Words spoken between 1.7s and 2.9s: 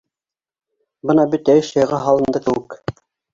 яйға һалынды кеүек.